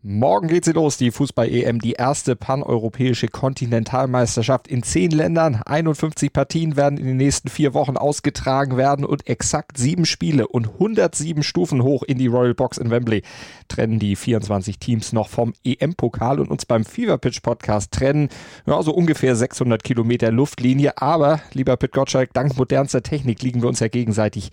[0.00, 5.60] Morgen geht sie los, die Fußball-EM, die erste paneuropäische Kontinentalmeisterschaft in zehn Ländern.
[5.66, 10.68] 51 Partien werden in den nächsten vier Wochen ausgetragen werden und exakt sieben Spiele und
[10.68, 13.22] 107 Stufen hoch in die Royal Box in Wembley
[13.66, 18.28] trennen die 24 Teams noch vom EM-Pokal und uns beim Fever Pitch Podcast trennen
[18.66, 20.96] ja, so ungefähr 600 Kilometer Luftlinie.
[21.02, 24.52] Aber, lieber Pit Gottschalk, dank modernster Technik liegen wir uns ja gegenseitig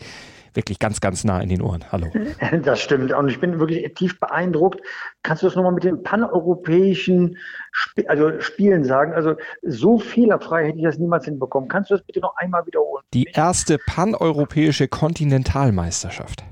[0.56, 1.84] wirklich ganz, ganz nah in den Ohren.
[1.92, 2.12] Hallo.
[2.64, 3.12] Das stimmt.
[3.12, 4.82] Und ich bin wirklich tief beeindruckt.
[5.24, 7.38] Kannst du das nochmal mit den paneuropäischen
[7.74, 9.14] Sp also Spielen sagen?
[9.14, 11.70] Also so fehlerfrei hätte ich das niemals hinbekommen.
[11.70, 13.04] Kannst du das bitte noch einmal wiederholen?
[13.14, 16.44] Die erste paneuropäische Kontinentalmeisterschaft.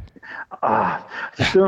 [0.61, 0.99] Ah,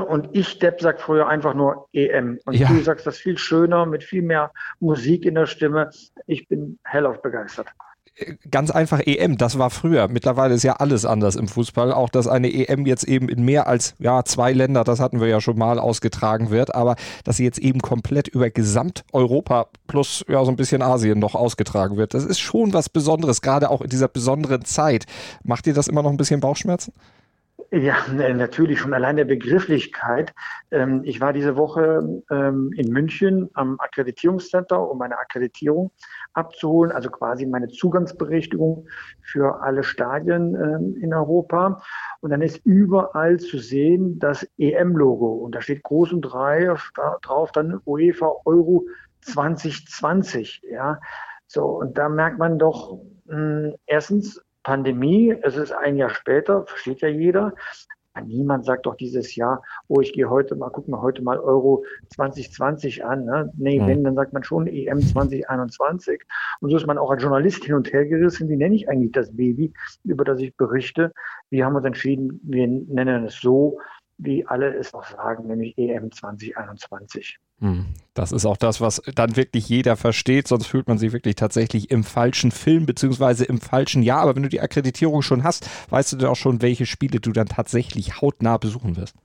[0.08, 2.40] und ich, Depp, sagt früher einfach nur EM.
[2.46, 2.68] Und ja.
[2.68, 5.90] du sagst das viel schöner, mit viel mehr Musik in der Stimme.
[6.28, 7.68] Ich bin hellauf begeistert
[8.50, 10.08] ganz einfach EM, das war früher.
[10.08, 11.92] Mittlerweile ist ja alles anders im Fußball.
[11.92, 15.28] Auch, dass eine EM jetzt eben in mehr als ja, zwei Länder, das hatten wir
[15.28, 16.74] ja schon mal, ausgetragen wird.
[16.74, 21.36] Aber dass sie jetzt eben komplett über Gesamteuropa plus ja, so ein bisschen Asien noch
[21.36, 25.06] ausgetragen wird, das ist schon was Besonderes, gerade auch in dieser besonderen Zeit.
[25.44, 26.94] Macht dir das immer noch ein bisschen Bauchschmerzen?
[27.72, 30.34] Ja, natürlich schon allein der Begrifflichkeit.
[30.72, 35.92] Ähm, ich war diese Woche ähm, in München am Akkreditierungscenter, um meine Akkreditierung
[36.36, 38.88] abzuholen, also quasi meine Zugangsberechtigung
[39.22, 41.82] für alle Stadien ähm, in Europa.
[42.22, 45.34] Und dann ist überall zu sehen das EM-Logo.
[45.34, 46.74] Und da steht groß und drei
[47.22, 48.86] drauf dann UEFA Euro
[49.22, 50.62] 2020.
[50.70, 51.00] Ja,
[51.48, 51.66] so.
[51.66, 57.08] Und da merkt man doch, mh, erstens, Pandemie, es ist ein Jahr später, versteht ja
[57.08, 57.54] jeder.
[58.24, 61.84] Niemand sagt doch dieses Jahr, oh, ich gehe heute mal, guck mal heute mal Euro
[62.16, 63.26] 2020 an.
[63.26, 63.52] Ne?
[63.58, 63.88] Nee, mhm.
[63.88, 66.22] wenn, dann sagt man schon EM 2021.
[66.62, 68.50] Und so ist man auch als Journalist hin und her gerissen.
[68.50, 71.12] Wie nenne ich eigentlich das Baby, über das ich berichte?
[71.50, 73.80] Wir haben uns entschieden, wir nennen es so,
[74.18, 77.38] wie alle es auch sagen, nämlich EM 2021.
[77.60, 77.86] Hm.
[78.14, 81.92] Das ist auch das, was dann wirklich jeder versteht, sonst fühlt man sich wirklich tatsächlich
[81.92, 84.22] im falschen Film beziehungsweise im falschen Jahr.
[84.22, 87.32] Aber wenn du die Akkreditierung schon hast, weißt du dann auch schon, welche Spiele du
[87.32, 89.16] dann tatsächlich hautnah besuchen wirst.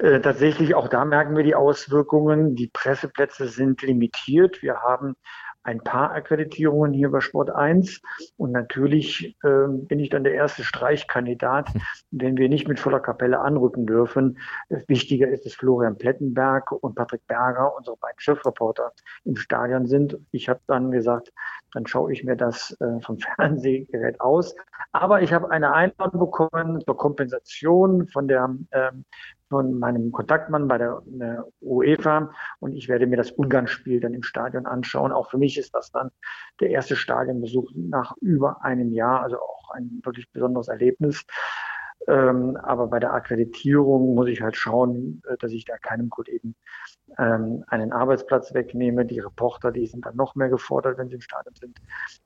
[0.00, 2.54] Äh, tatsächlich, auch da merken wir die Auswirkungen.
[2.54, 4.62] Die Presseplätze sind limitiert.
[4.62, 5.14] Wir haben
[5.68, 8.00] ein paar Akkreditierungen hier bei Sport 1.
[8.38, 11.68] Und natürlich äh, bin ich dann der erste Streichkandidat,
[12.10, 14.38] den wir nicht mit voller Kapelle anrücken dürfen.
[14.86, 18.92] Wichtiger ist, dass Florian Plettenberg und Patrick Berger, unsere beiden Chefreporter,
[19.24, 20.16] im Stadion sind.
[20.32, 21.34] Ich habe dann gesagt,
[21.72, 24.54] dann schaue ich mir das äh, vom Fernsehgerät aus.
[24.92, 29.04] Aber ich habe eine Einladung bekommen zur Kompensation von der ähm,
[29.48, 32.30] von meinem Kontaktmann bei der, der UEFA
[32.60, 35.12] und ich werde mir das Ungarn-Spiel dann im Stadion anschauen.
[35.12, 36.10] Auch für mich ist das dann
[36.60, 41.24] der erste Stadionbesuch nach über einem Jahr, also auch ein wirklich besonderes Erlebnis.
[42.08, 46.54] Ähm, aber bei der Akkreditierung muss ich halt schauen, äh, dass ich da keinem Kollegen
[47.18, 49.04] ähm, einen Arbeitsplatz wegnehme.
[49.04, 51.78] Die Reporter, die sind dann noch mehr gefordert, wenn sie im Stadion sind.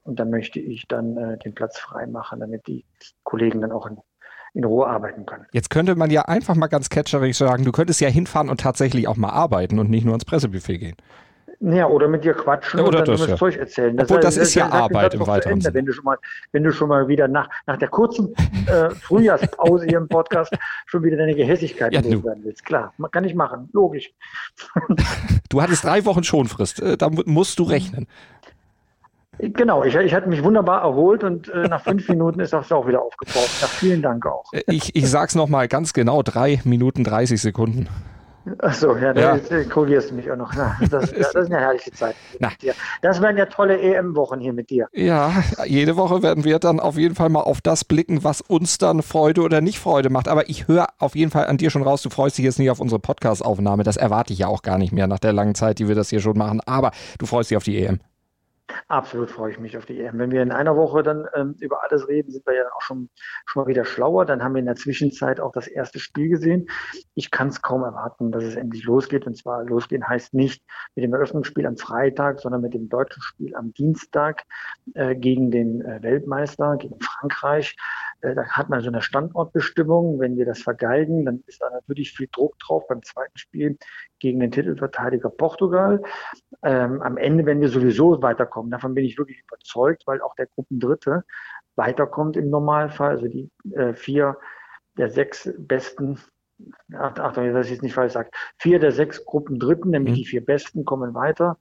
[0.05, 2.85] Und dann möchte ich dann äh, den Platz frei machen, damit die
[3.25, 3.99] Kollegen dann auch in
[4.55, 5.47] in Ruhe arbeiten können.
[5.53, 9.09] Jetzt könnte man ja einfach mal ganz catcherig sagen, du könntest ja hinfahren und tatsächlich
[9.09, 10.97] auch mal arbeiten und nicht nur ins Pressebuffet gehen.
[11.65, 13.37] Ja, oder mit dir quatschen ja, oder und dann das, ja.
[13.37, 13.97] Zeug erzählen.
[13.97, 15.75] Das, Obwohl, das, das ist ja Arbeit im weiteren Sinne.
[15.75, 16.19] Wenn du schon mal,
[16.51, 18.35] wenn du schon mal wieder nach, nach der kurzen
[18.67, 20.53] äh, Frühjahrspause hier im Podcast
[20.87, 22.65] schon wieder deine Gehässigkeit ja, loswerden willst.
[22.65, 24.13] Klar, kann ich machen, logisch.
[25.49, 28.07] Du hattest drei Wochen Schonfrist, äh, da musst du rechnen.
[29.39, 32.87] Genau, ich, ich hatte mich wunderbar erholt und äh, nach fünf Minuten ist das auch
[32.87, 33.49] wieder aufgebaut.
[33.61, 34.45] Ja, vielen Dank auch.
[34.53, 37.89] Äh, ich, ich sag's nochmal ganz genau, drei Minuten 30 Sekunden.
[38.59, 39.37] Achso, ja, ja.
[39.37, 40.53] da korrigierst du mich auch noch.
[40.91, 42.75] Das, das, ist eine herrliche Zeit mit dir.
[43.03, 44.89] Das werden ja tolle EM-Wochen hier mit dir.
[44.93, 45.33] Ja,
[45.65, 49.03] jede Woche werden wir dann auf jeden Fall mal auf das blicken, was uns dann
[49.03, 50.29] Freude oder nicht Freude macht.
[50.29, 52.71] Aber ich höre auf jeden Fall an dir schon raus, du freust dich jetzt nicht
[52.71, 53.85] auf unsere Podcast-Aufnahme.
[53.85, 56.11] Das erwarte ich ja auch gar nicht mehr nach der langen Zeit, die wir das
[56.11, 56.61] hier schon machen.
[56.67, 58.01] Aber du freust dich auf die EM.
[58.89, 60.19] Absolut freue ich mich auf die EM.
[60.19, 63.09] Wenn wir in einer Woche dann ähm, über alles reden, sind wir ja auch schon,
[63.47, 64.25] schon mal wieder schlauer.
[64.25, 66.69] Dann haben wir in der Zwischenzeit auch das erste Spiel gesehen.
[67.15, 69.27] Ich kann es kaum erwarten, dass es endlich losgeht.
[69.27, 70.63] Und zwar losgehen heißt nicht
[70.95, 74.45] mit dem Eröffnungsspiel am Freitag, sondern mit dem deutschen Spiel am Dienstag
[74.95, 77.77] äh, gegen den äh, Weltmeister, gegen Frankreich.
[78.23, 80.21] Äh, da hat man so eine Standortbestimmung.
[80.21, 83.77] Wenn wir das vergeigen, dann ist da natürlich viel Druck drauf beim zweiten Spiel
[84.19, 86.01] gegen den Titelverteidiger Portugal.
[86.63, 90.47] Ähm, am Ende, wenn wir sowieso weiterkommen, davon bin ich wirklich überzeugt, weil auch der
[90.47, 91.25] Gruppendritte
[91.77, 93.11] weiterkommt im Normalfall.
[93.11, 94.39] Also die äh, vier
[94.99, 96.19] der sechs besten,
[96.95, 100.17] Achtung, dass ich jetzt nicht falsch sage, vier der sechs Gruppendritten, nämlich mhm.
[100.17, 101.59] die vier besten, kommen weiter.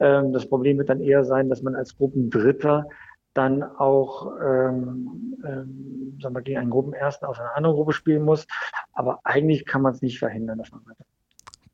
[0.00, 2.86] Ähm, das Problem wird dann eher sein, dass man als Gruppendritter
[3.32, 8.46] dann auch ähm, ähm, sagen wir, gegen einen Gruppenersten aus einer anderen Gruppe spielen muss.
[8.92, 11.04] Aber eigentlich kann man es nicht verhindern, dass man weiter.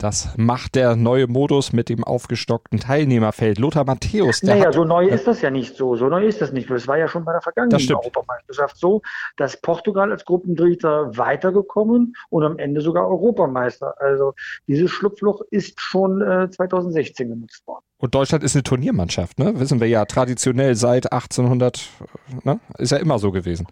[0.00, 3.58] Das macht der neue Modus mit dem aufgestockten Teilnehmerfeld.
[3.58, 4.41] Lothar Matthäus.
[4.41, 5.94] Der naja, hat, so neu ist das ja nicht so.
[5.94, 6.70] So neu ist das nicht.
[6.70, 9.02] Das war ja schon bei der vergangenen Europameisterschaft so,
[9.37, 13.94] dass Portugal als Gruppendritter weitergekommen und am Ende sogar Europameister.
[14.00, 14.32] Also
[14.67, 17.85] dieses Schlupfloch ist schon äh, 2016 genutzt worden.
[17.99, 19.61] Und Deutschland ist eine Turniermannschaft, ne?
[19.61, 21.91] Wissen wir ja traditionell seit 1800,
[22.44, 22.58] ne?
[22.79, 23.67] Ist ja immer so gewesen.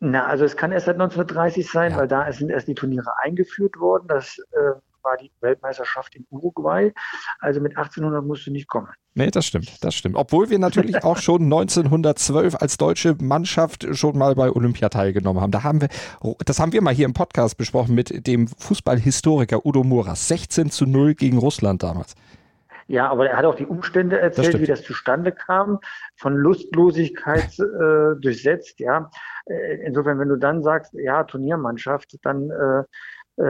[0.00, 1.98] Na, also es kann erst seit 1930 sein, ja.
[1.98, 4.06] weil da sind erst die Turniere eingeführt worden.
[4.08, 6.92] Das äh, war die Weltmeisterschaft in Uruguay.
[7.40, 8.88] Also mit 1800 musst du nicht kommen.
[9.14, 10.16] Nee, das stimmt, das stimmt.
[10.16, 15.50] Obwohl wir natürlich auch schon 1912 als deutsche Mannschaft schon mal bei Olympia teilgenommen haben.
[15.50, 15.88] Da haben wir,
[16.44, 20.28] das haben wir mal hier im Podcast besprochen mit dem Fußballhistoriker Udo Muras.
[20.28, 22.14] 16 zu 0 gegen Russland damals.
[22.90, 25.78] Ja, aber er hat auch die Umstände erzählt, das wie das zustande kam,
[26.16, 29.12] von Lustlosigkeit äh, durchsetzt, ja.
[29.46, 32.82] Äh, insofern, wenn du dann sagst, ja, Turniermannschaft, dann äh,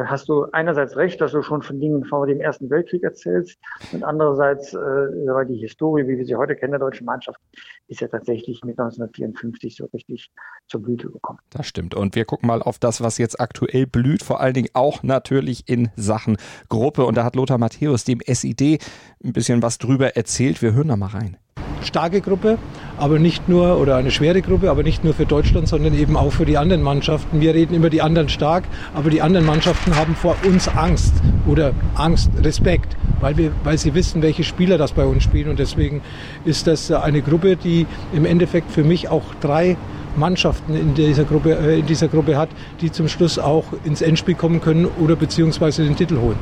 [0.07, 3.59] hast du einerseits recht, dass du schon von Dingen vor dem Ersten Weltkrieg erzählst
[3.93, 7.41] und andererseits, äh, die Historie, wie wir sie heute kennen, der deutschen Mannschaft,
[7.89, 10.31] ist ja tatsächlich mit 1954 so richtig
[10.69, 11.39] zur Blüte gekommen.
[11.51, 11.95] Das stimmt.
[11.95, 15.69] Und wir gucken mal auf das, was jetzt aktuell blüht, vor allen Dingen auch natürlich
[15.69, 16.37] in Sachen
[16.69, 17.05] Gruppe.
[17.05, 18.79] Und da hat Lothar Matthäus dem SID
[19.25, 20.63] ein bisschen was drüber erzählt.
[20.63, 21.37] Wir hören da mal rein
[21.83, 22.59] starke Gruppe,
[22.99, 26.33] aber nicht nur, oder eine schwere Gruppe, aber nicht nur für Deutschland, sondern eben auch
[26.33, 27.41] für die anderen Mannschaften.
[27.41, 31.15] Wir reden immer die anderen stark, aber die anderen Mannschaften haben vor uns Angst
[31.47, 35.49] oder Angst, Respekt, weil, wir, weil sie wissen, welche Spieler das bei uns spielen.
[35.49, 36.03] Und deswegen
[36.45, 39.77] ist das eine Gruppe, die im Endeffekt für mich auch drei
[40.17, 42.49] Mannschaften in dieser Gruppe, äh, in dieser Gruppe hat,
[42.81, 46.37] die zum Schluss auch ins Endspiel kommen können oder beziehungsweise den Titel holen.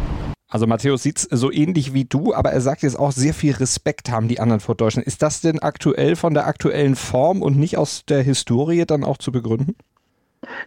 [0.50, 3.54] Also Matthäus sieht es so ähnlich wie du, aber er sagt jetzt auch, sehr viel
[3.54, 5.06] Respekt haben die anderen vor Deutschland.
[5.06, 9.18] Ist das denn aktuell von der aktuellen Form und nicht aus der Historie dann auch
[9.18, 9.76] zu begründen?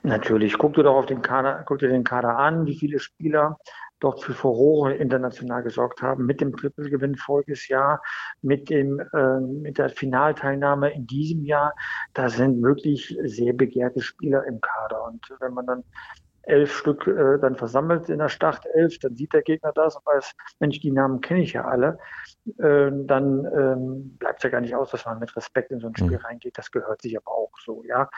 [0.04, 0.58] Natürlich.
[0.58, 3.58] Guck dir doch auf den Kader, guck dir den Kader an, wie viele Spieler
[4.00, 8.02] dort für Furore international gesorgt haben, mit dem Trippelgewinn voriges Jahr,
[8.42, 11.74] mit dem, äh, mit der Finalteilnahme in diesem Jahr.
[12.14, 15.06] Da sind wirklich sehr begehrte Spieler im Kader.
[15.06, 15.84] Und wenn man dann
[16.44, 20.34] elf Stück äh, dann versammelt in der Startelf, dann sieht der Gegner das und weiß,
[20.60, 22.00] Mensch, die Namen kenne ich ja alle,
[22.58, 25.88] äh, dann ähm, bleibt es ja gar nicht aus, dass man mit Respekt in so
[25.88, 26.26] ein Spiel mhm.
[26.26, 26.58] reingeht.
[26.58, 28.10] Das gehört sich aber auch so, ja.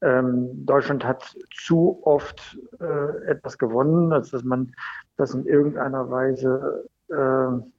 [0.00, 4.72] Ähm, Deutschland hat zu oft äh, etwas gewonnen, als dass man
[5.16, 7.77] das in irgendeiner Weise äh,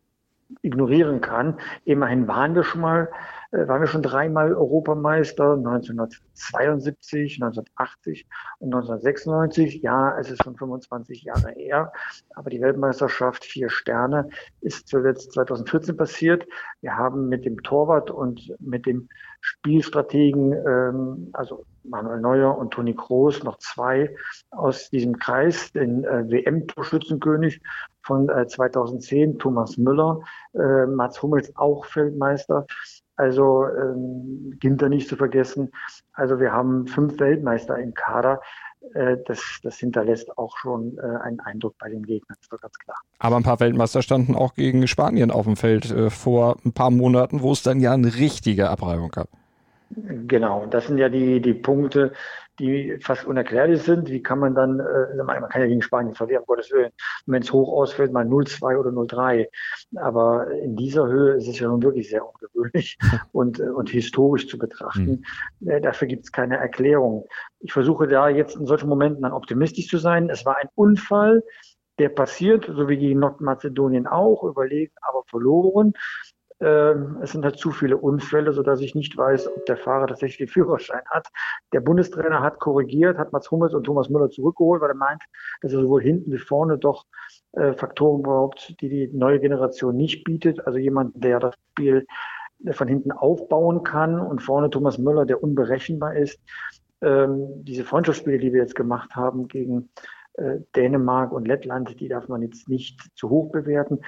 [0.62, 1.60] ignorieren kann.
[1.86, 3.10] Immerhin waren wir schon mal,
[3.52, 8.28] äh, waren wir schon dreimal Europameister, 1972, 1980
[8.60, 9.82] und 1996.
[9.82, 11.92] Ja, es ist schon 25 Jahre her,
[12.36, 14.30] aber die Weltmeisterschaft vier Sterne
[14.62, 16.48] ist zuletzt 2014 passiert.
[16.82, 19.10] Wir haben mit dem Torwart und mit dem
[19.42, 24.16] Spielstrategen, ähm, also Manuel Neuer und Toni Kroos, noch zwei
[24.52, 27.62] aus diesem Kreis, den äh, WM-Torschützenkönig
[28.02, 30.22] von äh, 2010, Thomas Müller,
[30.54, 32.66] äh, Mats Hummels auch Feldmeister.
[33.16, 35.72] Also ähm, Ginter nicht zu vergessen.
[36.14, 38.40] Also wir haben fünf Weltmeister im Kader.
[38.94, 42.80] Äh, das, das hinterlässt auch schon äh, einen Eindruck bei den Gegnern, ist doch ganz
[42.80, 42.96] klar.
[43.20, 46.92] Aber ein paar Weltmeister standen auch gegen Spanien auf dem Feld äh, vor ein paar
[46.92, 49.28] Monaten, wo es dann ja eine richtige Abreibung gab.
[49.92, 52.14] Genau, das sind ja die, die Punkte,
[52.60, 54.10] die fast unerklärlich sind.
[54.10, 56.92] Wie kann man dann, äh, man kann ja gegen Spanien verlieren, um Gottes Willen,
[57.26, 59.48] wenn es hoch ausfällt, mal 0-2 oder 0-3.
[59.96, 62.98] Aber in dieser Höhe ist es ja nun wirklich sehr ungewöhnlich
[63.32, 65.24] und, äh, und historisch zu betrachten.
[65.60, 65.82] Mhm.
[65.82, 67.26] Dafür gibt es keine Erklärung.
[67.60, 70.30] Ich versuche da jetzt in solchen Momenten dann optimistisch zu sein.
[70.30, 71.44] Es war ein Unfall,
[71.98, 75.94] der passiert, so wie gegen Nordmazedonien auch, überlegen, aber verloren.
[76.62, 80.38] Ähm, es sind halt zu viele Unfälle, sodass ich nicht weiß, ob der Fahrer tatsächlich
[80.38, 81.28] den Führerschein hat.
[81.72, 85.24] Der Bundestrainer hat korrigiert, hat Mats Hummels und Thomas Müller zurückgeholt, weil er meint,
[85.62, 87.06] dass er sowohl hinten wie vorne doch
[87.54, 90.66] äh, Faktoren braucht, die die neue Generation nicht bietet.
[90.68, 92.06] Also jemand, der das Spiel
[92.72, 96.40] von hinten aufbauen kann und vorne Thomas Müller, der unberechenbar ist.
[97.02, 100.19] Ähm, diese Freundschaftsspiele, die wir jetzt gemacht haben gegen äh,
[100.76, 104.00] Dänemark und Lettland, die darf man jetzt nicht zu hoch bewerten.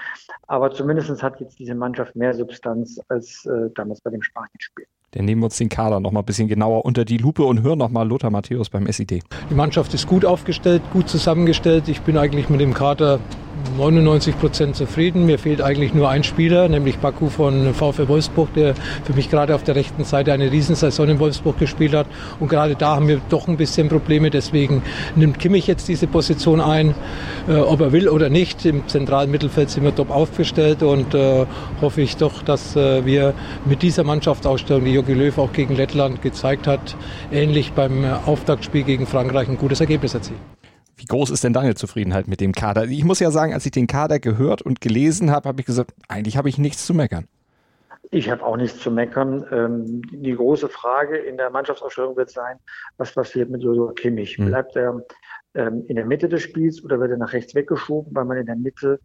[0.48, 4.86] Aber zumindest hat jetzt diese Mannschaft mehr Substanz als äh, damals bei dem Spanien-Spiel.
[5.12, 7.64] Dann nehmen wir uns den Kader noch mal ein bisschen genauer unter die Lupe und
[7.64, 9.24] hören noch mal Lothar Matthäus beim SID.
[9.50, 11.90] Die Mannschaft ist gut aufgestellt, gut zusammengestellt.
[11.90, 13.20] Ich bin eigentlich mit dem Kader
[13.78, 15.26] 99 Prozent zufrieden.
[15.26, 19.56] Mir fehlt eigentlich nur ein Spieler, nämlich Baku von VfL Wolfsburg, der für mich gerade
[19.56, 22.08] auf der rechten Seite eine Riesensaison in Wolfsburg gespielt hat.
[22.40, 24.30] Und gerade da haben wir doch ein bisschen Probleme.
[24.30, 24.84] Deswegen
[25.16, 26.96] nimmt Kimmich jetzt diese Position ein,
[27.48, 28.66] äh, ob er will oder nicht.
[28.66, 31.46] Im zentralen Mittelfeld sind wir top aufgestellt und äh,
[31.82, 33.34] hoffe ich doch, dass äh, wir
[33.66, 36.96] mit dieser Mannschaftsausstellung, die Jogi Löw auch gegen Lettland gezeigt hat,
[37.32, 40.61] ähnlich beim äh, Auftaktspiel gegen Frankreich ein gutes Ergebnis erzielen.
[41.02, 42.84] Wie groß ist denn deine Zufriedenheit mit dem Kader?
[42.84, 45.96] Ich muss ja sagen, als ich den Kader gehört und gelesen habe, habe ich gesagt,
[46.08, 47.28] eigentlich habe ich nichts zu meckern.
[48.12, 49.44] Ich habe auch nichts zu meckern.
[49.52, 52.58] Ähm, die große Frage in der Mannschaftsausstellung wird sein,
[52.98, 54.38] was passiert mit Joshua Kimmich?
[54.38, 54.46] Hm.
[54.46, 55.02] Bleibt er
[55.56, 58.46] ähm, in der Mitte des Spiels oder wird er nach rechts weggeschoben, weil man in
[58.46, 59.00] der Mitte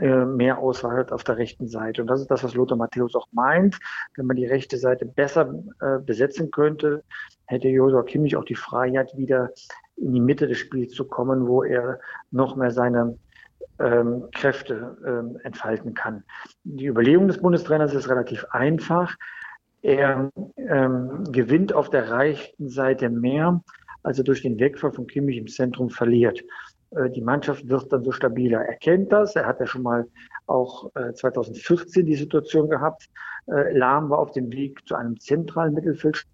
[0.00, 2.00] äh, mehr Auswahl hat auf der rechten Seite?
[2.00, 3.78] Und das ist das, was Lothar Matthäus auch meint.
[4.14, 5.52] Wenn man die rechte Seite besser
[5.82, 7.04] äh, besetzen könnte,
[7.44, 9.50] hätte Joshua Kimmich auch die Freiheit, wieder
[9.96, 12.00] in die Mitte des Spiels zu kommen, wo er
[12.30, 13.18] noch mehr seine
[13.78, 16.24] ähm, Kräfte ähm, entfalten kann.
[16.64, 19.16] Die Überlegung des Bundestrainers ist relativ einfach.
[19.82, 23.62] Er ähm, gewinnt auf der rechten Seite mehr,
[24.02, 26.42] als er durch den Wegfall von Kimmich im Zentrum verliert.
[26.90, 28.60] Äh, die Mannschaft wird dann so stabiler.
[28.60, 29.36] Er kennt das.
[29.36, 30.06] Er hat ja schon mal
[30.46, 33.08] auch äh, 2014 die Situation gehabt.
[33.46, 36.24] Äh, Lahm war auf dem Weg zu einem zentralen Mittelfeld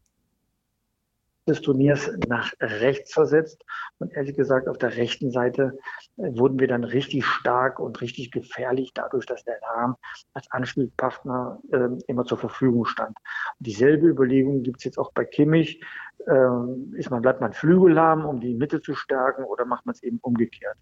[1.46, 3.64] des Turniers nach rechts versetzt.
[3.98, 5.78] Und ehrlich gesagt, auf der rechten Seite
[6.16, 9.94] äh, wurden wir dann richtig stark und richtig gefährlich, dadurch, dass der Rahmen
[10.34, 13.16] als Anspielpartner äh, immer zur Verfügung stand.
[13.58, 15.82] Und dieselbe Überlegung gibt es jetzt auch bei Kimmich.
[16.28, 20.02] Ähm, ist man, bleibt man flügellahm, um die Mitte zu stärken, oder macht man es
[20.02, 20.76] eben umgekehrt?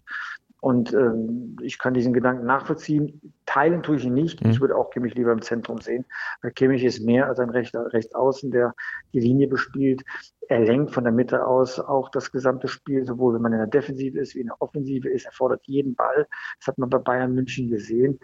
[0.61, 3.33] Und ähm, ich kann diesen Gedanken nachvollziehen.
[3.47, 4.43] Teilen tue ich ihn nicht.
[4.43, 4.51] Mhm.
[4.51, 6.05] Ich würde auch Kimmich lieber im Zentrum sehen.
[6.43, 8.75] Weil Kimmich ist mehr als ein rechter Rechtsaußen, der
[9.11, 10.03] die Linie bespielt.
[10.49, 13.67] Er lenkt von der Mitte aus auch das gesamte Spiel, sowohl wenn man in der
[13.67, 15.25] Defensive ist wie in der Offensive ist.
[15.25, 16.27] Er fordert jeden Ball.
[16.59, 18.19] Das hat man bei Bayern München gesehen.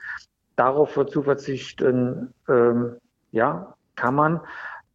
[0.56, 2.98] Darauf zu verzichten, ähm,
[3.32, 4.42] ja, kann man.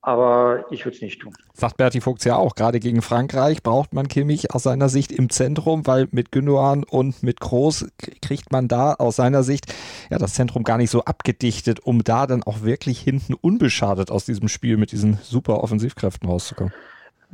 [0.04, 1.32] Aber ich würde es nicht tun.
[1.54, 5.30] Sagt Berti Fuchs ja auch, gerade gegen Frankreich braucht man Kimmich aus seiner Sicht im
[5.30, 7.86] Zentrum, weil mit Gündogan und mit Groß
[8.20, 9.72] kriegt man da aus seiner Sicht
[10.10, 14.24] ja das Zentrum gar nicht so abgedichtet, um da dann auch wirklich hinten unbeschadet aus
[14.24, 16.72] diesem Spiel mit diesen super Offensivkräften rauszukommen.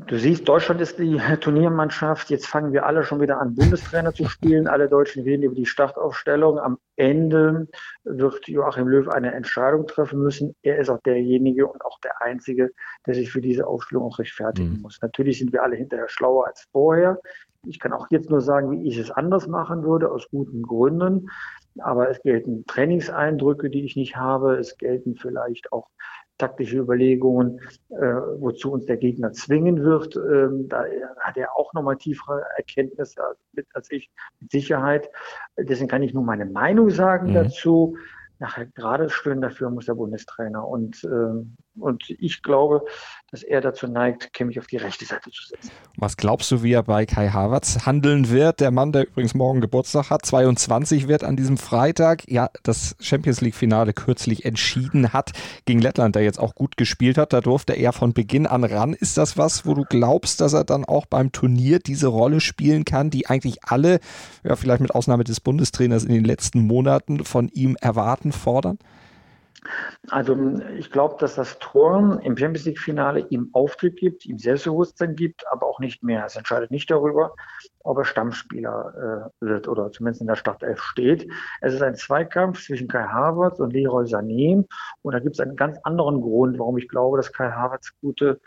[0.06, 2.30] Du siehst, Deutschland ist die Turniermannschaft.
[2.30, 4.68] Jetzt fangen wir alle schon wieder an, Bundestrainer zu spielen.
[4.68, 6.58] Alle Deutschen reden über die Startaufstellung.
[6.58, 7.66] Am Ende
[8.04, 10.54] wird Joachim Löw eine Entscheidung treffen müssen.
[10.62, 12.70] Er ist auch derjenige und auch der Einzige,
[13.06, 14.82] der sich für diese Aufstellung auch rechtfertigen mhm.
[14.82, 14.98] muss.
[15.02, 17.18] Natürlich sind wir alle hinterher schlauer als vorher.
[17.66, 21.28] Ich kann auch jetzt nur sagen, wie ich es anders machen würde, aus guten Gründen.
[21.80, 24.56] Aber es gelten Trainingseindrücke, die ich nicht habe.
[24.56, 25.88] Es gelten vielleicht auch
[26.38, 27.97] taktische Überlegungen, äh,
[28.38, 30.16] wozu uns der Gegner zwingen wird.
[30.16, 30.85] Ähm, da
[31.21, 33.21] hat er auch nochmal tiefere Erkenntnisse
[33.75, 35.11] als ich mit Sicherheit.
[35.59, 37.35] Deswegen kann ich nur meine Meinung sagen mhm.
[37.35, 37.97] dazu
[38.38, 40.66] nachher gerade stehen dafür muss der Bundestrainer.
[40.66, 41.45] Und, äh,
[41.80, 42.82] und ich glaube,
[43.30, 45.70] dass er dazu neigt, Kimmich auf die rechte Seite zu setzen.
[45.97, 48.61] Was glaubst du, wie er bei Kai Havertz handeln wird?
[48.61, 53.42] Der Mann, der übrigens morgen Geburtstag hat, 22 wird an diesem Freitag, ja, das Champions
[53.42, 55.32] League-Finale kürzlich entschieden hat
[55.66, 57.35] gegen Lettland, der jetzt auch gut gespielt hat.
[57.35, 58.94] Da durfte er von Beginn an ran.
[58.94, 62.87] Ist das was, wo du glaubst, dass er dann auch beim Turnier diese Rolle spielen
[62.87, 64.00] kann, die eigentlich alle,
[64.42, 68.32] ja, vielleicht mit Ausnahme des Bundestrainers in den letzten Monaten von ihm erwarten?
[68.32, 68.78] Fordern?
[70.10, 70.36] Also
[70.76, 75.66] ich glaube, dass das Tor im Champions League-Finale ihm Auftrieb gibt, ihm Selbstbewusstsein gibt, aber
[75.66, 76.24] auch nicht mehr.
[76.24, 77.34] Es entscheidet nicht darüber,
[77.80, 81.28] ob er Stammspieler äh, wird oder zumindest in der Startelf steht.
[81.60, 84.64] Es ist ein Zweikampf zwischen Kai Havertz und Leroy Sané
[85.02, 88.40] und da gibt es einen ganz anderen Grund, warum ich glaube, dass Kai Havertz gute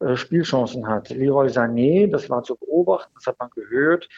[0.00, 1.10] äh, Spielchancen hat.
[1.10, 4.08] Leroy Sané, das war zu beobachten, das hat man gehört,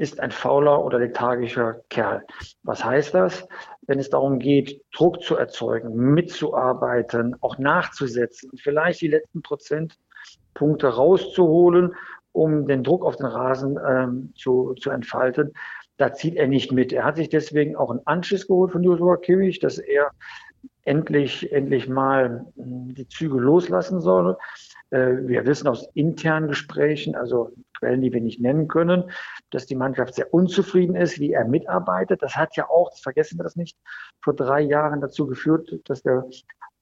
[0.00, 2.24] ist ein fauler oder lethargischer Kerl.
[2.62, 3.46] Was heißt das?
[3.82, 11.94] Wenn es darum geht, Druck zu erzeugen, mitzuarbeiten, auch nachzusetzen, vielleicht die letzten Prozentpunkte rauszuholen,
[12.32, 15.52] um den Druck auf den Rasen ähm, zu, zu entfalten,
[15.98, 16.94] da zieht er nicht mit.
[16.94, 20.12] Er hat sich deswegen auch einen Anschiss geholt von Joshua Kimmich, dass er
[20.84, 24.38] endlich, endlich mal hm, die Züge loslassen soll.
[24.90, 29.10] Äh, wir wissen aus internen Gesprächen, also Quellen, die wir nicht nennen können,
[29.50, 32.22] dass die Mannschaft sehr unzufrieden ist, wie er mitarbeitet.
[32.22, 33.78] Das hat ja auch, vergessen wir das nicht,
[34.22, 36.24] vor drei Jahren dazu geführt, dass der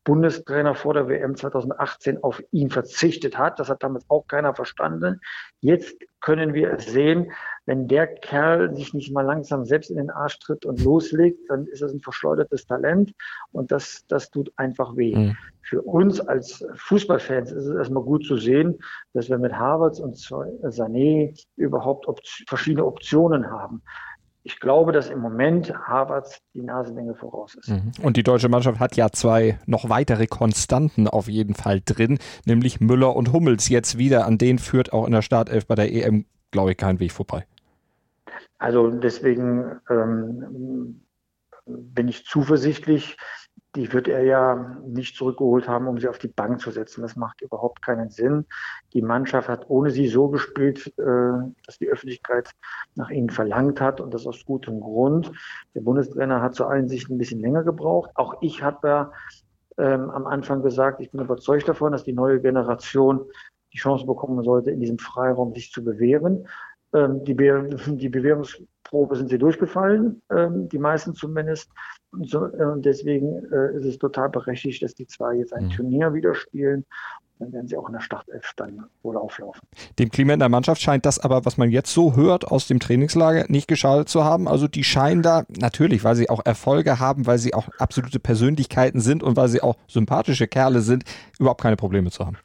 [0.04, 3.60] Bundestrainer vor der WM 2018 auf ihn verzichtet hat.
[3.60, 5.20] Das hat damals auch keiner verstanden.
[5.60, 7.30] Jetzt können wir es sehen,
[7.68, 11.66] wenn der Kerl sich nicht mal langsam selbst in den Arsch tritt und loslegt, dann
[11.66, 13.12] ist es ein verschleudertes Talent
[13.52, 15.14] und das, das tut einfach weh.
[15.14, 15.36] Mhm.
[15.60, 18.78] Für uns als Fußballfans ist es erstmal gut zu sehen,
[19.12, 23.82] dass wir mit Harvards und Sané überhaupt Op verschiedene Optionen haben
[24.44, 27.68] ich glaube, dass im Moment Harvards die Nasenlänge voraus ist.
[27.68, 27.92] Mhm.
[28.00, 32.80] Und die deutsche Mannschaft hat ja zwei noch weitere Konstanten auf jeden Fall drin, nämlich
[32.80, 34.24] Müller und Hummels jetzt wieder.
[34.24, 37.44] An denen führt auch in der Startelf bei der EM, glaube ich, kein Weg vorbei.
[38.58, 41.04] Also deswegen ähm,
[41.66, 43.16] bin ich zuversichtlich,
[43.74, 47.02] die wird er ja nicht zurückgeholt haben, um sie auf die Bank zu setzen.
[47.02, 48.46] Das macht überhaupt keinen Sinn.
[48.94, 52.50] Die Mannschaft hat ohne sie so gespielt, äh, dass die Öffentlichkeit
[52.94, 55.30] nach ihnen verlangt hat und das aus gutem Grund.
[55.74, 58.10] Der Bundestrainer hat zur Einsicht ein bisschen länger gebraucht.
[58.14, 59.12] Auch ich habe ja
[59.76, 63.20] ähm, am Anfang gesagt, ich bin überzeugt davon, dass die neue Generation
[63.72, 66.48] die Chance bekommen sollte, in diesem Freiraum sich zu bewähren.
[66.94, 71.70] Ähm, die, Be die Bewährungsprobe sind sie durchgefallen, ähm, die meisten zumindest.
[72.12, 75.70] Und, so, äh, deswegen äh, ist es total berechtigt, dass die zwei jetzt ein mhm.
[75.70, 76.84] Turnier wieder spielen.
[77.38, 79.60] Dann werden sie auch in der Startelf dann wohl auflaufen.
[79.98, 82.80] Dem Klima in der Mannschaft scheint das aber, was man jetzt so hört aus dem
[82.80, 84.48] Trainingslager, nicht geschadet zu haben.
[84.48, 89.00] Also die scheinen da natürlich, weil sie auch Erfolge haben, weil sie auch absolute Persönlichkeiten
[89.00, 91.04] sind und weil sie auch sympathische Kerle sind,
[91.38, 92.38] überhaupt keine Probleme zu haben.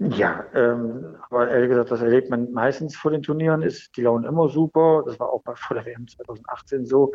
[0.00, 4.28] Ja, ähm, aber ehrlich gesagt, das erlebt man meistens vor den Turnieren, ist die Laune
[4.28, 5.02] immer super.
[5.04, 7.12] Das war auch bei, vor der WM 2018 so.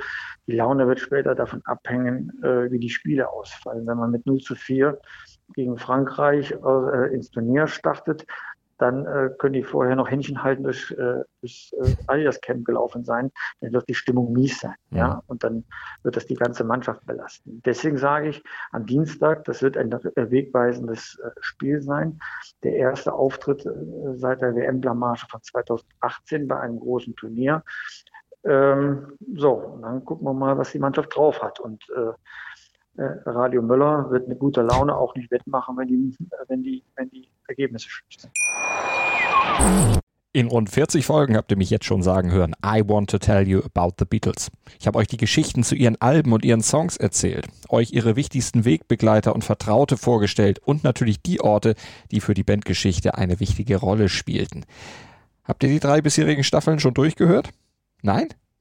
[0.47, 3.87] Die Laune wird später davon abhängen, äh, wie die Spiele ausfallen.
[3.87, 4.99] Wenn man mit 0 zu 4
[5.53, 8.25] gegen Frankreich äh, ins Turnier startet,
[8.83, 13.05] dann äh, können die vorher noch Händchen halten durch, äh, durch äh, Adidas Camp gelaufen
[13.05, 14.97] sein, dann wird die Stimmung mies sein, ja.
[14.97, 15.63] ja, und dann
[16.03, 17.61] wird das die ganze Mannschaft belasten.
[17.65, 22.19] Deswegen sage ich, am Dienstag, das wird ein wegweisendes äh, Spiel sein.
[22.63, 23.71] Der erste Auftritt äh,
[24.15, 27.63] seit der WM-Blamage von 2018 bei einem großen Turnier.
[28.43, 32.11] Ähm, so, und dann gucken wir mal, was die Mannschaft drauf hat und äh,
[32.97, 36.15] Radio Müller wird mit guter Laune auch nicht wettmachen, wenn die,
[36.47, 38.33] wenn die, wenn die Ergebnisse schlecht sind.
[40.35, 43.47] In rund 40 Folgen habt ihr mich jetzt schon sagen hören, I want to tell
[43.47, 44.50] you about the Beatles.
[44.79, 48.65] Ich habe euch die Geschichten zu ihren Alben und ihren Songs erzählt, euch ihre wichtigsten
[48.65, 51.75] Wegbegleiter und Vertraute vorgestellt und natürlich die Orte,
[52.09, 54.65] die für die Bandgeschichte eine wichtige Rolle spielten.
[55.43, 57.51] Habt ihr die drei bisherigen Staffeln schon durchgehört?
[58.01, 58.29] Nein?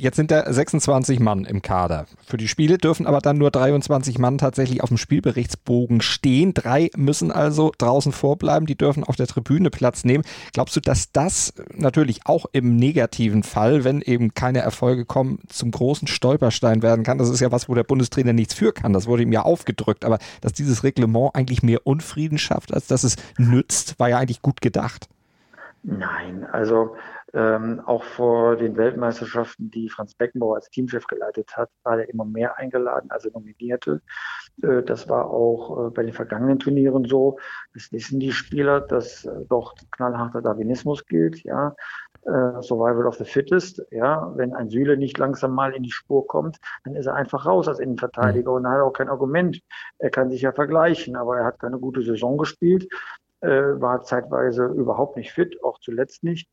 [0.00, 2.06] Jetzt sind da 26 Mann im Kader.
[2.26, 6.54] Für die Spiele dürfen aber dann nur 23 Mann tatsächlich auf dem Spielberichtsbogen stehen.
[6.54, 10.24] Drei müssen also draußen vorbleiben, die dürfen auf der Tribüne Platz nehmen.
[10.54, 15.70] Glaubst du, dass das natürlich auch im negativen Fall, wenn eben keine Erfolge kommen, zum
[15.70, 17.18] großen Stolperstein werden kann?
[17.18, 18.94] Das ist ja was, wo der Bundestrainer nichts für kann.
[18.94, 20.06] Das wurde ihm ja aufgedrückt.
[20.06, 24.40] Aber dass dieses Reglement eigentlich mehr Unfrieden schafft, als dass es nützt, war ja eigentlich
[24.40, 25.08] gut gedacht.
[25.82, 26.94] Nein, also
[27.32, 32.24] ähm, auch vor den Weltmeisterschaften, die Franz Beckenbauer als Teamchef geleitet hat, war er immer
[32.24, 34.02] mehr eingeladen, also nominierte.
[34.62, 37.38] Äh, das war auch äh, bei den vergangenen Turnieren so.
[37.74, 41.74] Das wissen die Spieler, dass äh, doch knallharter Darwinismus gilt, ja.
[42.22, 44.32] Äh, Survival of the Fittest, ja.
[44.36, 47.68] Wenn ein Süle nicht langsam mal in die Spur kommt, dann ist er einfach raus
[47.68, 48.56] als Innenverteidiger mhm.
[48.56, 49.60] und hat auch kein Argument.
[49.98, 52.88] Er kann sich ja vergleichen, aber er hat keine gute Saison gespielt,
[53.40, 56.50] äh, war zeitweise überhaupt nicht fit, auch zuletzt nicht.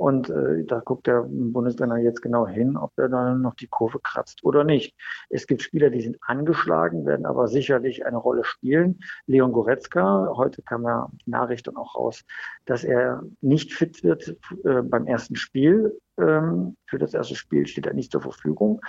[0.00, 3.98] Und äh, da guckt der Bundestrainer jetzt genau hin, ob er dann noch die Kurve
[3.98, 4.96] kratzt oder nicht.
[5.28, 9.00] Es gibt Spieler, die sind angeschlagen, werden aber sicherlich eine Rolle spielen.
[9.26, 12.24] Leon Goretzka, heute kam ja Nachricht dann auch raus,
[12.64, 15.94] dass er nicht fit wird äh, beim ersten Spiel.
[16.16, 18.80] Ähm, für das erste Spiel steht er nicht zur Verfügung.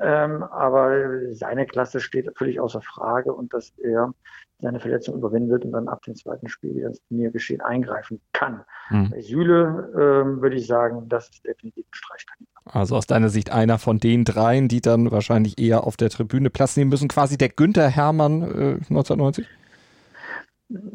[0.00, 4.12] Ähm, aber seine Klasse steht völlig außer Frage und dass er
[4.60, 8.62] seine Verletzung überwinden wird und dann ab dem zweiten Spiel wieder ins Turniergeschehen eingreifen kann.
[8.90, 9.10] Mhm.
[9.10, 12.52] Bei Süle ähm, würde ich sagen, das ist definitiv ein Streichkandidat.
[12.64, 16.48] Also aus deiner Sicht einer von den dreien, die dann wahrscheinlich eher auf der Tribüne
[16.48, 19.48] Platz nehmen müssen, quasi der Günther Hermann äh, 1990?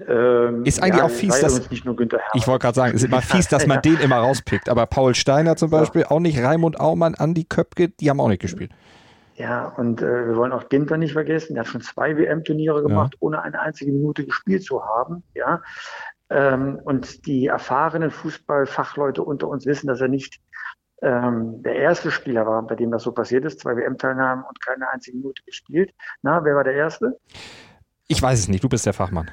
[0.07, 3.47] Ähm, ist eigentlich ja, auch fies, dass ich wollte gerade sagen, es ist immer fies,
[3.47, 4.69] dass man den immer rauspickt.
[4.69, 6.11] Aber Paul Steiner zum Beispiel, ja.
[6.11, 8.71] auch nicht Raimund Aumann, Andi Köpke, die haben auch nicht gespielt.
[9.35, 11.53] Ja, und äh, wir wollen auch Ginter nicht vergessen.
[11.53, 13.17] Der hat schon zwei WM-Turniere gemacht, ja.
[13.19, 15.21] ohne eine einzige Minute gespielt zu haben.
[15.35, 15.61] Ja,
[16.29, 20.41] ähm, und die erfahrenen Fußballfachleute unter uns wissen, dass er nicht
[21.01, 23.59] ähm, der erste Spieler war, bei dem das so passiert ist.
[23.59, 25.93] Zwei WM-Teilnahmen und keine einzige Minute gespielt.
[26.23, 27.19] Na, wer war der Erste?
[28.07, 28.63] Ich weiß es nicht.
[28.63, 29.29] Du bist der Fachmann.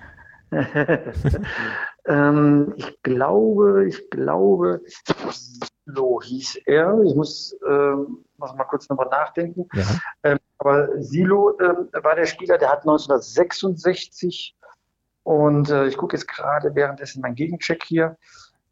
[2.06, 4.80] ähm, ich glaube, ich glaube,
[5.86, 7.00] so hieß er.
[7.04, 9.68] Ich muss, ähm, muss mal kurz nochmal nachdenken.
[9.74, 9.84] Ja.
[10.22, 14.56] Ähm, aber Silo ähm, war der Spieler, der hat 1966
[15.24, 18.16] und äh, ich gucke jetzt gerade währenddessen meinen Gegencheck hier.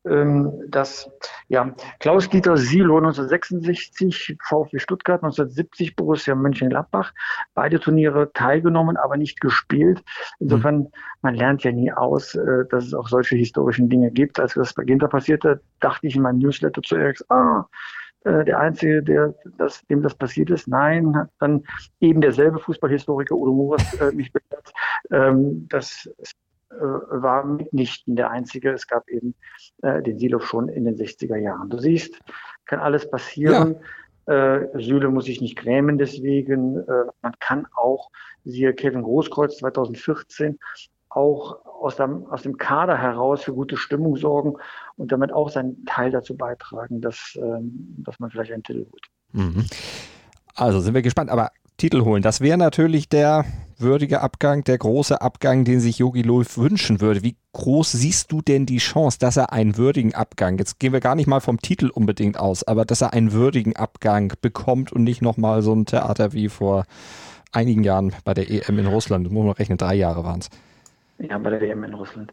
[0.05, 1.11] Ähm, dass
[1.49, 7.13] ja, Klaus-Dieter Silo 1966, VfB Stuttgart 1970, Borussia Mönchengladbach,
[7.55, 10.03] beide Turniere teilgenommen, aber nicht gespielt.
[10.39, 10.89] Insofern,
[11.23, 14.41] man lernt ja nie aus, äh, dass es auch solche historischen Dinge gibt.
[14.41, 17.67] Als das bei Ginter passierte, dachte ich in meinem Newsletter zuerst, ah,
[18.25, 20.69] äh, der Einzige, der das, dem das passiert ist.
[20.69, 21.65] Nein, hat dann
[22.01, 24.73] eben derselbe Fußballhistoriker Udo Moras äh, mich beklärt,
[25.11, 26.09] ähm, dass
[26.81, 28.71] war mitnichten der Einzige.
[28.71, 29.35] Es gab eben
[29.83, 31.71] äh, den Silo schon in den 60er Jahren.
[31.71, 32.19] Du siehst,
[32.67, 33.77] kann alles passieren.
[33.77, 33.81] Ja.
[34.27, 36.79] Äh, Süle muss sich nicht grämen deswegen.
[36.79, 38.11] Äh, man kann auch,
[38.45, 40.59] siehe Kevin Großkreuz 2014,
[41.09, 44.55] auch aus dem, aus dem Kader heraus für gute Stimmung sorgen
[44.97, 49.07] und damit auch seinen Teil dazu beitragen, dass, ähm, dass man vielleicht einen Titel holt.
[49.33, 49.67] Mhm.
[50.55, 53.45] Also sind wir gespannt, aber Titel holen, das wäre natürlich der
[53.83, 57.23] würdige Abgang, der große Abgang, den sich Yogi Löw wünschen würde.
[57.23, 61.01] Wie groß siehst du denn die Chance, dass er einen würdigen Abgang, jetzt gehen wir
[61.01, 65.05] gar nicht mal vom Titel unbedingt aus, aber dass er einen würdigen Abgang bekommt und
[65.05, 66.85] nicht nochmal so ein Theater wie vor
[67.53, 70.51] einigen Jahren bei der EM in Russland, muss man rechnen, drei Jahre waren es.
[71.19, 72.33] Ja, bei der EM in Russland.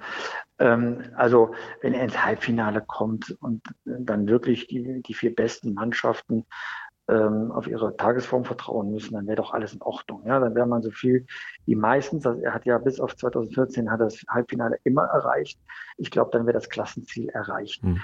[0.58, 6.46] Ähm, also, wenn er ins Halbfinale kommt und dann wirklich die, die vier besten Mannschaften
[7.10, 10.24] ähm, auf ihre Tagesform vertrauen müssen, dann wäre doch alles in Ordnung.
[10.26, 11.26] Ja, dann wäre man so viel
[11.66, 12.26] wie meistens.
[12.26, 15.60] Also er hat ja bis auf 2014 hat das Halbfinale immer erreicht.
[15.98, 17.84] Ich glaube, dann wäre das Klassenziel erreicht.
[17.84, 18.00] Mhm.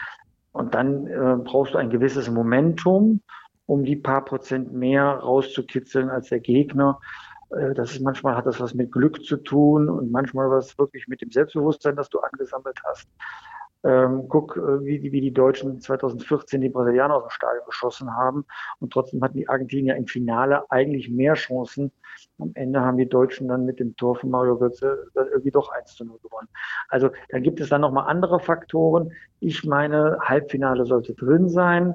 [0.51, 3.21] Und dann äh, brauchst du ein gewisses Momentum,
[3.67, 6.99] um die paar Prozent mehr rauszukitzeln als der Gegner.
[7.51, 11.07] Äh, das ist manchmal hat das was mit Glück zu tun und manchmal was wirklich
[11.07, 13.07] mit dem Selbstbewusstsein, das du angesammelt hast.
[13.85, 18.15] Ähm, guck, äh, wie, die, wie die Deutschen 2014 die Brasilianer aus dem Stadion geschossen
[18.15, 18.45] haben.
[18.79, 21.91] Und trotzdem hatten die Argentinier im Finale eigentlich mehr Chancen.
[22.39, 25.71] Am Ende haben die Deutschen dann mit dem Tor von Mario Götze dann irgendwie doch
[25.71, 26.47] 1 zu 0 gewonnen.
[26.89, 29.11] Also da gibt es dann nochmal andere Faktoren.
[29.39, 31.93] Ich meine, Halbfinale sollte drin sein.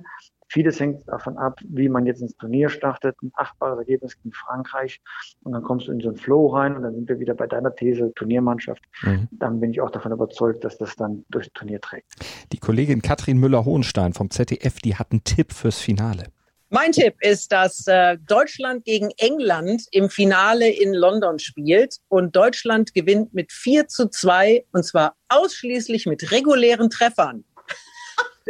[0.52, 3.16] Vieles hängt davon ab, wie man jetzt ins Turnier startet.
[3.22, 5.00] Ein achtbares Ergebnis gegen Frankreich
[5.44, 7.46] und dann kommst du in so einen Flow rein und dann sind wir wieder bei
[7.46, 8.82] deiner These Turniermannschaft.
[9.02, 9.28] Mhm.
[9.30, 12.14] Dann bin ich auch davon überzeugt, dass das dann durchs Turnier trägt.
[12.52, 16.24] Die Kollegin Katrin Müller-Hohenstein vom ZDF, die hat einen Tipp fürs Finale.
[16.72, 22.94] Mein Tipp ist, dass äh, Deutschland gegen England im Finale in London spielt und Deutschland
[22.94, 27.44] gewinnt mit 4 zu 2 und zwar ausschließlich mit regulären Treffern.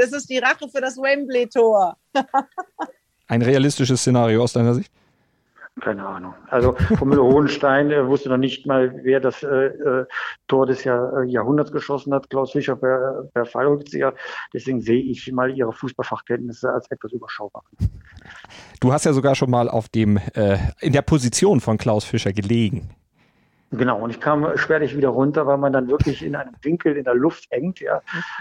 [0.01, 1.95] Das ist die Rache für das Wembley-Tor.
[3.29, 4.91] Ein realistisches Szenario aus deiner Sicht?
[5.83, 6.33] Keine Ahnung.
[6.49, 10.07] Also von Müller-Hohenstein äh, wusste noch nicht mal, wer das äh, äh
[10.49, 12.31] Tor des Jahr, äh, Jahrhunderts geschossen hat.
[12.31, 14.15] Klaus Fischer per, per Fallrückzieher.
[14.55, 17.63] Deswegen sehe ich mal ihre Fußballfachkenntnisse als etwas überschaubar.
[18.81, 22.33] Du hast ja sogar schon mal auf dem, äh, in der Position von Klaus Fischer
[22.33, 22.89] gelegen.
[23.73, 27.05] Genau, und ich kam schwerlich wieder runter, weil man dann wirklich in einem Winkel in
[27.05, 27.79] der Luft hängt.
[27.79, 27.99] Ja.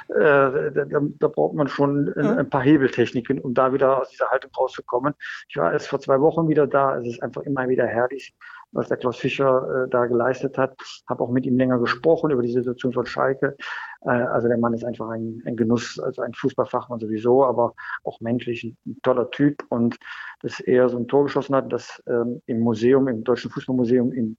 [0.07, 4.49] Äh, da, da, braucht man schon ein, paar Hebeltechniken, um da wieder aus dieser Haltung
[4.57, 5.13] rauszukommen.
[5.47, 6.97] Ich war erst vor zwei Wochen wieder da.
[6.97, 8.33] Es ist einfach immer wieder herrlich,
[8.71, 10.75] was der Klaus Fischer äh, da geleistet hat.
[11.07, 13.55] Habe auch mit ihm länger gesprochen über die Situation von Schalke.
[14.01, 18.19] Äh, also der Mann ist einfach ein, ein Genuss, also ein Fußballfachmann sowieso, aber auch
[18.19, 19.63] menschlich ein, ein toller Typ.
[19.69, 19.97] Und
[20.41, 24.35] dass er so ein Tor geschossen hat, das ähm, im Museum, im Deutschen Fußballmuseum in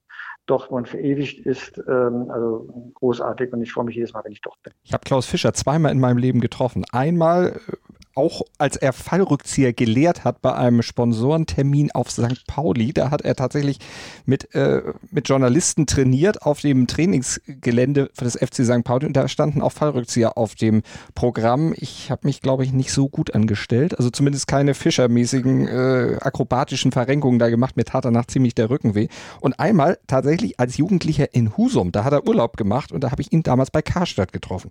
[0.50, 1.78] Dortmund verewigt ist.
[1.88, 4.72] Ähm, also großartig und ich freue mich jedes Mal, wenn ich dort bin.
[4.82, 6.84] Ich habe Klaus Fischer zweimal in meinem Leben getroffen.
[6.92, 7.76] Einmal äh,
[8.20, 12.46] auch als er Fallrückzieher gelehrt hat bei einem Sponsorentermin auf St.
[12.46, 12.92] Pauli.
[12.92, 13.78] Da hat er tatsächlich
[14.26, 18.84] mit, äh, mit Journalisten trainiert auf dem Trainingsgelände für das FC St.
[18.84, 20.82] Pauli und da standen auch Fallrückzieher auf dem
[21.14, 21.72] Programm.
[21.76, 23.96] Ich habe mich, glaube ich, nicht so gut angestellt.
[23.96, 27.78] Also zumindest keine Fischermäßigen äh, akrobatischen Verrenkungen da gemacht.
[27.78, 29.08] Mir tat danach ziemlich der Rücken weh.
[29.40, 33.22] Und einmal tatsächlich als Jugendlicher in Husum, da hat er Urlaub gemacht und da habe
[33.22, 34.70] ich ihn damals bei Karstadt getroffen.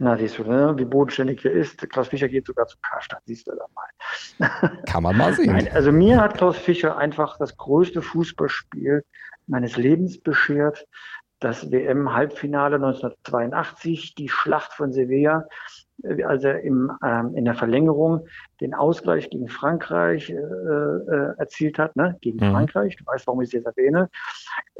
[0.00, 0.74] Na, siehst du, ne?
[0.76, 1.78] wie bodenständig er ist.
[1.90, 4.78] Klaus Fischer geht sogar zu Karstadt, siehst du da mal.
[4.86, 5.52] Kann man mal sehen.
[5.52, 9.04] Nein, also mir hat Klaus Fischer einfach das größte Fußballspiel
[9.48, 10.86] meines Lebens beschert.
[11.40, 15.46] Das WM-Halbfinale 1982, die Schlacht von Sevilla,
[16.04, 18.26] äh, als er im, ähm, in der Verlängerung
[18.60, 22.16] den Ausgleich gegen Frankreich äh, äh, erzielt hat, ne?
[22.20, 22.52] gegen mhm.
[22.52, 22.96] Frankreich.
[22.96, 24.10] Du weißt, warum ich es jetzt erwähne.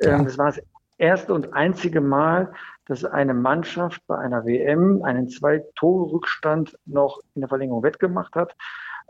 [0.00, 0.22] Ähm, ja.
[0.22, 0.60] Das war das
[0.98, 2.52] erste und einzige Mal,
[2.88, 8.34] dass eine Mannschaft bei einer WM einen zwei Tore Rückstand noch in der Verlängerung wettgemacht
[8.34, 8.56] hat.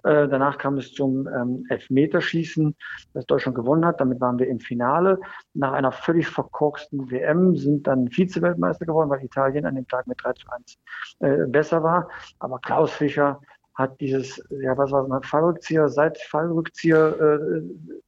[0.05, 2.77] Äh, danach kam es zum ähm, Elfmeterschießen,
[3.15, 4.01] das Deutschland gewonnen hat.
[4.01, 5.19] Damit waren wir im Finale.
[5.55, 10.23] Nach einer völlig verkorksten WM sind dann Vize-Weltmeister geworden, weil Italien an dem Tag mit
[10.23, 10.79] 3 zu 1
[11.21, 12.09] äh, besser war.
[12.39, 13.41] Aber Klaus Fischer
[13.75, 17.41] hat dieses, ja, was war es, Fallrückzieher, seit Fallrückzieher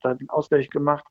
[0.04, 1.04] äh, den Ausgleich gemacht.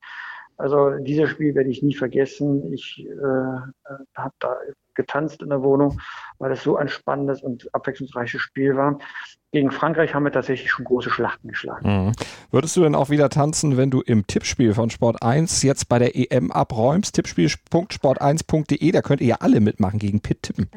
[0.60, 2.72] Also dieses Spiel werde ich nie vergessen.
[2.74, 4.56] Ich äh, habe da
[4.94, 6.00] getanzt in der Wohnung
[6.40, 8.98] weil es so ein spannendes und abwechslungsreiches Spiel war.
[9.52, 12.06] Gegen Frankreich haben wir tatsächlich schon große Schlachten geschlagen.
[12.06, 12.12] Mhm.
[12.52, 16.00] Würdest du denn auch wieder tanzen, wenn du im Tippspiel von Sport 1 jetzt bei
[16.00, 17.16] der EM abräumst?
[17.16, 20.70] Tippspiel.sport1.de, da könnt ihr ja alle mitmachen gegen Pitt tippen.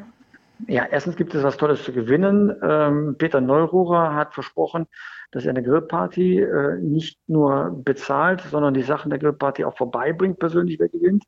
[0.67, 2.55] Ja, erstens gibt es was Tolles zu gewinnen.
[2.61, 4.87] Ähm, Peter Neururer hat versprochen,
[5.33, 10.37] dass er eine Grillparty äh, nicht nur bezahlt, sondern die Sachen der Grillparty auch vorbeibringt,
[10.39, 11.23] persönlich wer gewinnt.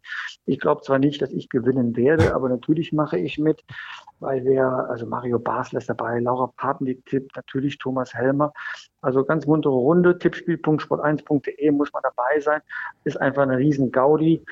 [0.45, 3.63] Ich glaube zwar nicht, dass ich gewinnen werde, aber natürlich mache ich mit,
[4.19, 8.53] weil wir, also Mario Basler ist dabei, Laura Papendick tippt, natürlich Thomas Helmer.
[9.01, 12.61] Also ganz muntere Runde, tippspiel.sport1.de muss man dabei sein.
[13.03, 14.43] Ist einfach eine riesen Gaudi.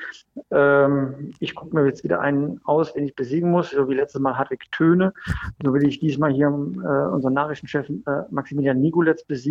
[0.52, 4.20] Ähm, ich gucke mir jetzt wieder einen aus, den ich besiegen muss, so wie letztes
[4.20, 5.12] Mal Hartwig Töne.
[5.60, 9.43] So will ich diesmal hier äh, unseren Nachrichtenchef äh, Maximilian Niguletz besiegen.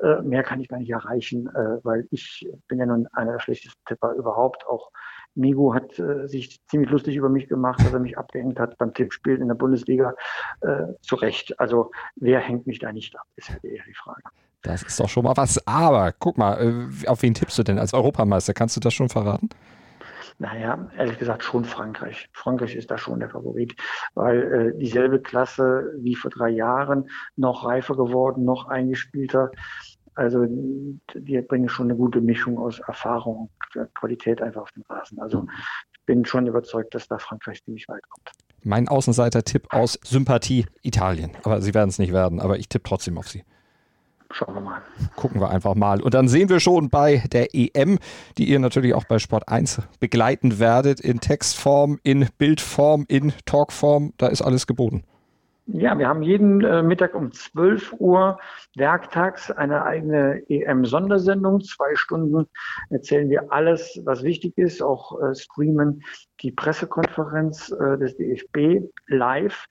[0.00, 3.40] Äh, mehr kann ich gar nicht erreichen, äh, weil ich bin ja nun einer der
[3.40, 4.90] schlechtesten Tipper überhaupt, auch
[5.34, 8.92] Migo hat äh, sich ziemlich lustig über mich gemacht, dass er mich abgehängt hat beim
[8.92, 10.14] Tippspiel in der Bundesliga.
[10.60, 11.58] Äh, zu Recht.
[11.60, 14.22] Also wer hängt mich da nicht ab, ist ja eher die Frage.
[14.62, 15.66] Das ist doch schon mal was.
[15.66, 18.52] Aber guck mal, äh, auf wen tippst du denn als Europameister?
[18.52, 19.48] Kannst du das schon verraten?
[20.40, 22.30] Naja, ehrlich gesagt schon Frankreich.
[22.32, 23.76] Frankreich ist da schon der Favorit,
[24.14, 29.50] weil äh, dieselbe Klasse wie vor drei Jahren noch reifer geworden, noch eingespielter.
[30.14, 35.20] Also die bringen schon eine gute Mischung aus Erfahrung und Qualität einfach auf den Rasen.
[35.20, 35.46] Also
[35.92, 38.30] ich bin schon überzeugt, dass da Frankreich ziemlich weit kommt.
[38.62, 41.32] Mein Außenseiter-Tipp aus Sympathie Italien.
[41.42, 43.44] Aber sie werden es nicht werden, aber ich tippe trotzdem auf sie.
[44.32, 44.82] Schauen wir mal.
[45.16, 46.00] Gucken wir einfach mal.
[46.00, 47.98] Und dann sehen wir schon bei der EM,
[48.38, 54.12] die ihr natürlich auch bei Sport 1 begleiten werdet, in Textform, in Bildform, in Talkform.
[54.18, 55.02] Da ist alles geboten.
[55.72, 58.38] Ja, wir haben jeden äh, Mittag um 12 Uhr
[58.76, 61.60] werktags eine eigene EM-Sondersendung.
[61.60, 62.48] Zwei Stunden
[62.88, 66.02] erzählen wir alles, was wichtig ist, auch äh, streamen
[66.40, 69.66] die Pressekonferenz äh, des DFB live.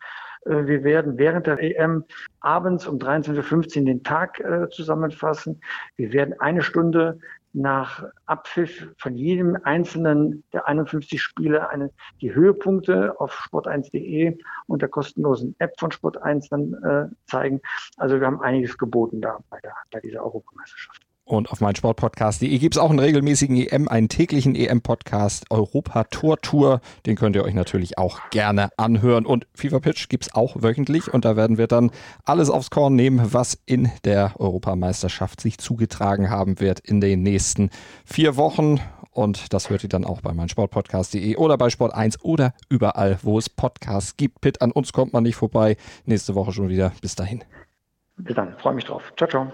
[0.45, 2.05] Äh, wir werden während der EM
[2.39, 5.61] abends um 23.15 Uhr den Tag äh, zusammenfassen.
[5.95, 7.19] Wir werden eine Stunde
[7.53, 14.89] nach Abpfiff von jedem einzelnen der 51 Spiele eine, die Höhepunkte auf sport1.de und der
[14.89, 17.61] kostenlosen App von Sport1 dann äh, zeigen.
[17.97, 21.08] Also wir haben einiges geboten da bei, der, bei dieser Europameisterschaft.
[21.29, 26.81] Und auf meinsportpodcast.de gibt es auch einen regelmäßigen EM, einen täglichen EM-Podcast, Europa Tour Tour.
[27.05, 29.27] Den könnt ihr euch natürlich auch gerne anhören.
[29.27, 31.13] Und FIFA Pitch gibt es auch wöchentlich.
[31.13, 31.91] Und da werden wir dann
[32.25, 37.69] alles aufs Korn nehmen, was in der Europameisterschaft sich zugetragen haben wird in den nächsten
[38.05, 38.79] vier Wochen.
[39.11, 43.49] Und das hört ihr dann auch bei meinsportpodcast.de oder bei Sport1 oder überall, wo es
[43.49, 44.41] Podcasts gibt.
[44.41, 45.77] Pitt, an uns kommt man nicht vorbei.
[46.05, 46.91] Nächste Woche schon wieder.
[47.03, 47.43] Bis dahin.
[48.17, 48.57] Bis dann.
[48.57, 49.03] Freue mich drauf.
[49.15, 49.53] Ciao, ciao.